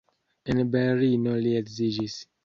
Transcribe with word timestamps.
En 0.53 0.61
Berlino 0.75 1.35
li 1.43 1.51
edziĝis. 1.59 2.17